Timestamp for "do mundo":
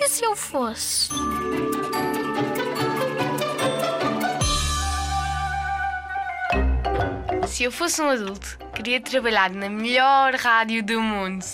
10.84-11.44